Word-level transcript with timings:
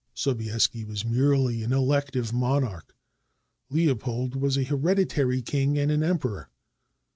Sobieski 0.15 0.83
was 0.83 1.05
merely 1.05 1.61
an 1.61 1.71
elective 1.71 2.33
monarch. 2.33 2.95
Leopold 3.69 4.35
was 4.35 4.57
a 4.57 4.63
hereditary 4.63 5.43
king 5.43 5.77
and 5.77 5.91
an 5.91 6.01
emperor. 6.01 6.49